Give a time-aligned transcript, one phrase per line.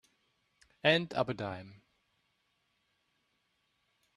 [0.83, 1.83] And up a dime.